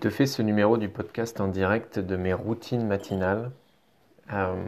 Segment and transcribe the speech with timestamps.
[0.00, 3.50] te fais ce numéro du podcast en direct de mes routines matinales.
[4.32, 4.64] Euh,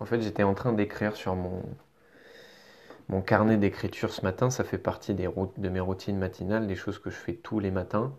[0.00, 1.62] en fait, j'étais en train d'écrire sur mon,
[3.08, 4.50] mon carnet d'écriture ce matin.
[4.50, 7.70] Ça fait partie des de mes routines matinales, des choses que je fais tous les
[7.70, 8.14] matins.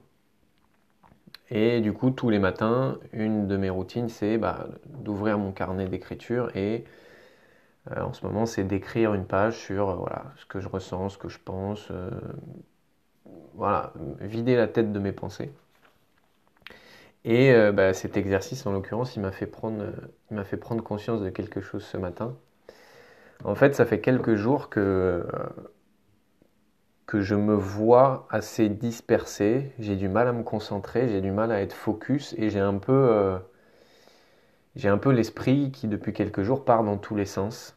[1.52, 5.88] Et du coup, tous les matins, une de mes routines, c'est bah, d'ouvrir mon carnet
[5.88, 6.86] d'écriture et
[7.92, 11.10] euh, en ce moment, c'est d'écrire une page sur euh, voilà, ce que je ressens,
[11.10, 11.92] ce que je pense.
[13.54, 15.52] voilà, vider la tête de mes pensées.
[17.28, 19.84] Et euh, bah, cet exercice, en l'occurrence, il m'a fait, prendre,
[20.46, 22.36] fait prendre conscience de quelque chose ce matin.
[23.44, 25.24] En fait, ça fait quelques jours que, euh,
[27.08, 29.72] que je me vois assez dispersé.
[29.80, 32.78] J'ai du mal à me concentrer, j'ai du mal à être focus et j'ai un
[32.78, 33.38] peu, euh,
[34.78, 37.76] j'ai un peu l'esprit qui, depuis quelques jours, part dans tous les sens.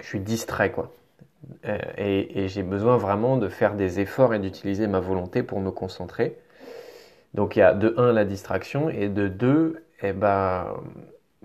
[0.00, 0.92] Je suis distrait, quoi.
[1.64, 6.38] et j'ai besoin vraiment de faire des efforts et d'utiliser ma volonté pour me concentrer.
[7.34, 10.74] Donc il y a de 1 la distraction et de 2 eh ben,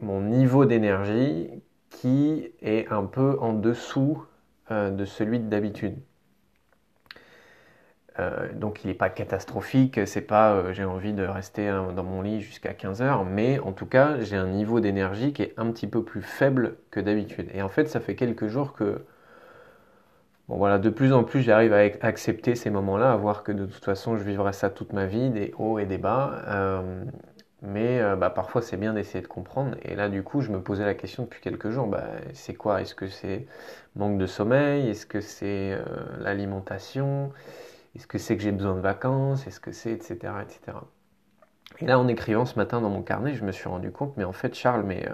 [0.01, 1.49] mon niveau d'énergie
[1.89, 4.23] qui est un peu en dessous
[4.71, 5.97] euh, de celui d'habitude.
[8.19, 12.03] Euh, donc il n'est pas catastrophique, c'est pas euh, j'ai envie de rester hein, dans
[12.03, 15.53] mon lit jusqu'à 15 heures, mais en tout cas j'ai un niveau d'énergie qui est
[15.57, 17.49] un petit peu plus faible que d'habitude.
[17.53, 19.03] Et en fait ça fait quelques jours que
[20.49, 23.65] Bon voilà, de plus en plus j'arrive à accepter ces moments-là, à voir que de
[23.65, 26.41] toute façon je vivrai ça toute ma vie, des hauts et des bas.
[26.47, 27.05] Euh,
[27.61, 29.77] mais euh, bah, parfois c'est bien d'essayer de comprendre.
[29.83, 32.81] Et là du coup je me posais la question depuis quelques jours, bah, c'est quoi?
[32.81, 33.47] Est-ce que c'est
[33.95, 34.89] manque de sommeil?
[34.89, 35.85] Est-ce que c'est euh,
[36.19, 37.31] l'alimentation?
[37.95, 39.47] Est-ce que c'est que j'ai besoin de vacances?
[39.47, 40.33] Est-ce que c'est etc.
[40.43, 40.77] etc.
[41.79, 44.25] Et là en écrivant ce matin dans mon carnet, je me suis rendu compte, mais
[44.25, 45.07] en fait Charles, mais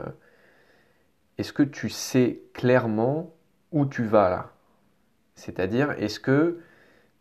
[1.37, 3.33] est-ce que tu sais clairement
[3.71, 4.51] où tu vas là?
[5.39, 6.59] C'est-à-dire, est-ce que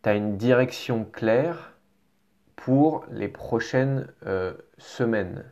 [0.03, 1.73] tu as une direction claire
[2.55, 5.45] pour les prochaines euh, semaines?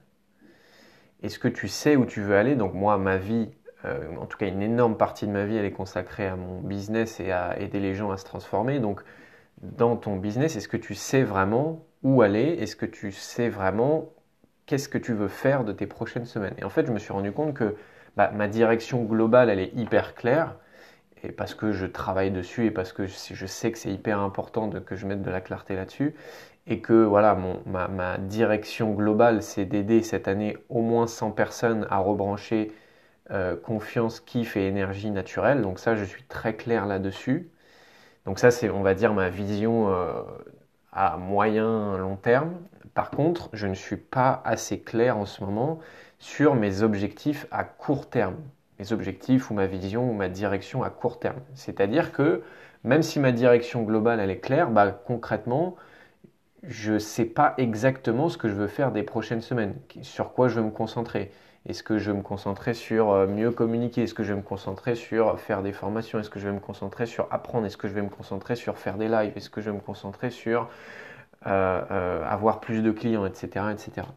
[1.23, 2.55] Est-ce que tu sais où tu veux aller?
[2.55, 3.49] Donc moi, ma vie,
[3.85, 6.59] euh, en tout cas une énorme partie de ma vie, elle est consacrée à mon
[6.59, 8.79] business et à aider les gens à se transformer.
[8.79, 9.01] Donc
[9.61, 12.57] dans ton business, est-ce que tu sais vraiment où aller?
[12.59, 14.09] Est-ce que tu sais vraiment
[14.65, 16.53] qu'est-ce que tu veux faire de tes prochaines semaines?
[16.57, 17.75] Et en fait, je me suis rendu compte que
[18.17, 20.57] bah, ma direction globale, elle est hyper claire
[21.23, 24.69] et parce que je travaille dessus et parce que je sais que c'est hyper important
[24.69, 26.15] que je mette de la clarté là-dessus
[26.67, 31.97] et que voilà ma, direction globale c'est d'aider cette année au moins 100 personnes à
[31.97, 32.71] rebrancher
[33.31, 35.61] euh, confiance, kiff et énergie naturelle.
[35.61, 37.49] Donc ça je suis très clair là-dessus.
[38.25, 40.21] Donc ça c'est on va dire ma vision euh,
[40.91, 42.53] à moyen long terme.
[42.93, 45.79] Par contre je ne suis pas assez clair en ce moment
[46.19, 48.37] sur mes objectifs à court terme
[48.79, 51.41] mes objectifs ou ma vision ou ma direction à court terme.
[51.55, 52.43] C'est-à-dire que
[52.83, 55.75] même si ma direction globale elle est claire, bah, concrètement,
[56.63, 60.47] je ne sais pas exactement ce que je veux faire des prochaines semaines, sur quoi
[60.47, 61.31] je veux me concentrer.
[61.67, 64.03] Est-ce que je veux me concentrer sur euh, mieux communiquer?
[64.03, 66.17] Est-ce que je vais me concentrer sur faire des formations?
[66.19, 67.65] Est-ce que je vais me concentrer sur apprendre?
[67.65, 69.33] Est-ce que je vais me concentrer sur faire des lives?
[69.35, 70.69] Est-ce que je vais me concentrer sur
[71.45, 74.07] euh, euh, avoir plus de clients, etc., etc.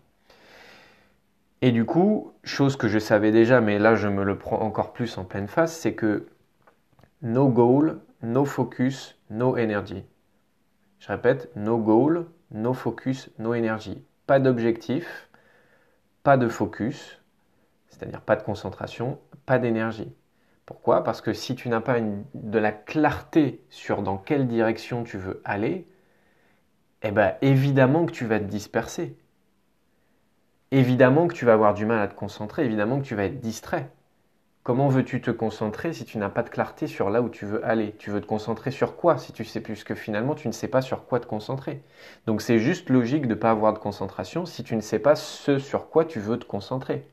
[1.63, 4.93] Et du coup, chose que je savais déjà, mais là je me le prends encore
[4.93, 6.27] plus en pleine face, c'est que
[7.23, 10.05] no goal, no focus, no energy.
[11.01, 14.03] Je répète, no goal, no focus, no energy.
[14.27, 15.29] Pas d'objectif,
[16.23, 17.21] pas de focus,
[17.89, 20.15] c'est-à-dire pas de concentration, pas d'énergie.
[20.65, 21.05] Pourquoi?
[21.05, 25.43] Parce que si tu n'as pas de la clarté sur dans quelle direction tu veux
[25.45, 25.87] aller,
[27.03, 29.17] eh bien évidemment que tu vas te disperser
[30.71, 33.41] évidemment que tu vas avoir du mal à te concentrer, évidemment que tu vas être
[33.41, 33.91] distrait.
[34.63, 37.65] Comment veux-tu te concentrer si tu n'as pas de clarté sur là où tu veux
[37.65, 37.95] aller?
[37.99, 39.85] Tu veux te concentrer sur quoi si tu sais plus?
[39.85, 41.83] Que finalement tu ne sais pas sur quoi te concentrer.
[42.27, 45.17] Donc c'est juste logique de ne pas avoir de concentration si tu ne sais pas
[45.17, 47.07] ce sur quoi tu veux te concentrer.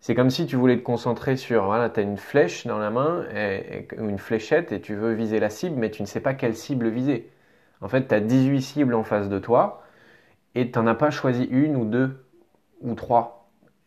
[0.00, 2.90] C'est comme si tu voulais te concentrer sur, voilà, tu as une flèche dans la
[2.90, 3.24] main
[3.98, 6.56] ou une fléchette et tu veux viser la cible, mais tu ne sais pas quelle
[6.56, 7.30] cible viser.
[7.80, 9.82] En fait, tu as 18 cibles en face de toi
[10.54, 12.24] et tu n'en as pas choisi une ou deux
[12.80, 13.38] ou trois.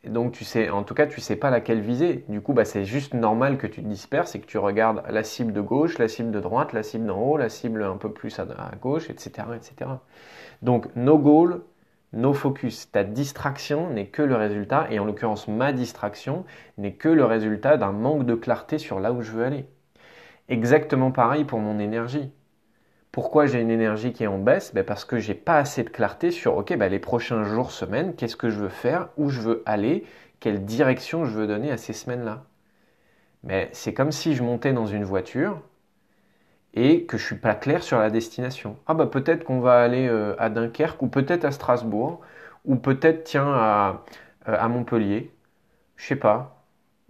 [0.04, 2.26] Et donc tu sais, en tout cas, tu sais pas laquelle viser.
[2.28, 5.24] Du coup, bah, c'est juste normal que tu te disperses et que tu regardes la
[5.24, 8.12] cible de gauche, la cible de droite, la cible d'en haut, la cible un peu
[8.12, 8.46] plus à,
[8.82, 9.92] gauche, etc., etc.
[10.64, 11.62] Donc no goal,
[12.14, 12.92] no focus.
[12.92, 16.46] Ta distraction n'est que le résultat, et en l'occurrence ma distraction
[16.80, 19.66] n'est que le résultat d'un manque de clarté sur là où je veux aller.
[20.50, 22.32] Exactement pareil pour mon énergie.
[23.14, 24.74] Pourquoi j'ai une énergie qui est en baisse?
[24.74, 28.16] Ben Parce que j'ai pas assez de clarté sur ok, ben les prochains jours, semaines,
[28.16, 30.06] qu'est-ce que je veux faire, où je veux aller,
[30.42, 32.44] quelle direction je veux donner à ces semaines-là?
[33.44, 35.62] Mais c'est comme si je montais dans une voiture
[36.74, 38.78] et que je suis pas clair sur la destination.
[38.88, 42.22] Ah bah peut-être qu'on va aller euh, à Dunkerque ou peut-être à Strasbourg
[42.66, 44.04] ou peut-être tiens à,
[44.48, 45.32] euh, à Montpellier.
[45.98, 46.61] Je sais pas.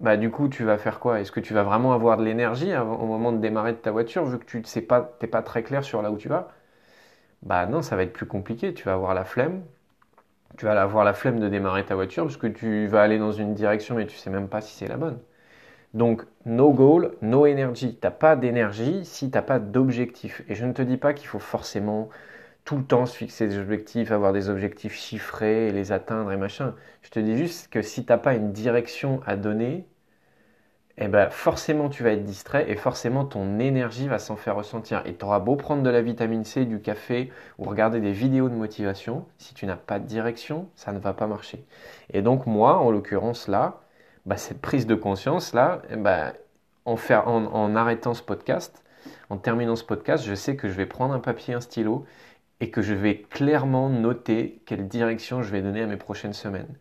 [0.02, 1.22] Bah du coup tu vas faire quoi?
[1.22, 4.26] Est-ce que tu vas vraiment avoir de l'énergie au moment de démarrer de ta voiture
[4.26, 6.50] vu que tu sais pas, t'es pas très clair sur là où tu vas?
[7.44, 8.74] Bah non, ça va être plus compliqué.
[8.74, 9.64] Tu vas avoir la flemme.
[10.58, 13.32] Tu vas avoir la flemme de démarrer ta voiture parce que tu vas aller dans
[13.32, 15.20] une direction et tu sais même pas si c'est la bonne.
[15.94, 17.98] Donc, no goal, no energy.
[18.00, 20.44] T'as pas d'énergie si t'as pas d'objectif.
[20.50, 22.10] Et je ne te dis pas qu'il faut forcément
[22.66, 26.76] tout le temps se fixer des objectifs, avoir des objectifs chiffrés les atteindre et machin.
[27.04, 29.86] Je te dis juste que si t'as pas une direction à donner,
[30.98, 35.04] eh ben forcément tu vas être distrait et forcément ton énergie va s'en faire ressentir.
[35.06, 38.50] Et tu auras beau prendre de la vitamine C, du café ou regarder des vidéos
[38.50, 41.66] de motivation, si tu n'as pas de direction, ça ne va pas marcher.
[42.12, 43.82] Et donc moi, en l'occurrence là,
[44.26, 46.34] bah, cette prise de conscience là, eh ben,
[46.86, 46.96] en,
[47.26, 48.84] en, arrêtant ce podcast,
[49.30, 52.06] en terminant ce podcast, je sais que je vais prendre un papier, un stylo
[52.60, 56.76] et que je vais clairement noter quelle direction je vais donner à mes prochaines semaines.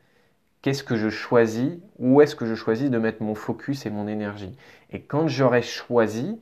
[0.62, 4.07] Qu'est-ce que je choisis Où est-ce que je choisis de mettre mon focus et mon
[4.07, 4.57] énergie
[4.91, 6.39] Et quand j'aurai choisi,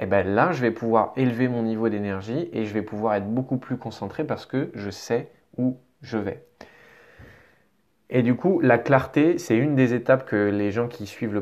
[0.00, 3.28] eh ben là, je vais pouvoir élever mon niveau d'énergie et je vais pouvoir être
[3.28, 6.44] beaucoup plus concentré parce que je sais où je vais.
[8.10, 11.40] Et du coup, la clarté, c'est une des étapes que les gens qui suivent le,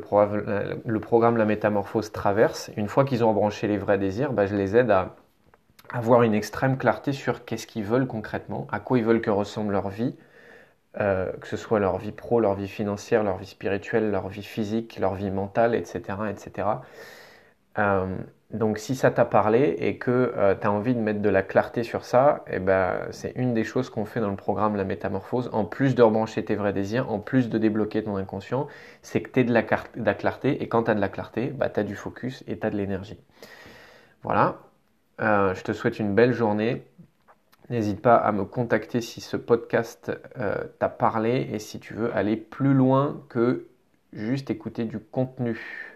[1.00, 2.70] programme, La Métamorphose traversent.
[2.76, 5.16] Une fois qu'ils ont branché les vrais désirs, bah, je les aide à
[5.92, 9.72] avoir une extrême clarté sur qu'est-ce qu'ils veulent concrètement, à quoi ils veulent que ressemble
[9.72, 10.14] leur vie,
[10.98, 14.42] euh, que ce soit leur vie pro, leur vie financière, leur vie spirituelle, leur vie
[14.42, 16.30] physique, leur vie mentale, etc.
[16.30, 16.68] etc.
[18.52, 21.42] Donc si ça t'a parlé et que euh, tu as envie de mettre de la
[21.42, 24.82] clarté sur ça, eh ben, c'est une des choses qu'on fait dans le programme La
[24.84, 28.66] Métamorphose, en plus de rebrancher tes vrais désirs, en plus de débloquer ton inconscient,
[29.02, 31.68] c'est que tu de, de la clarté et quand tu as de la clarté, bah,
[31.70, 33.20] tu as du focus et tu as de l'énergie.
[34.22, 34.58] Voilà,
[35.20, 36.84] euh, je te souhaite une belle journée.
[37.70, 42.14] N'hésite pas à me contacter si ce podcast euh, t'a parlé et si tu veux
[42.14, 43.68] aller plus loin que
[44.12, 45.89] juste écouter du contenu.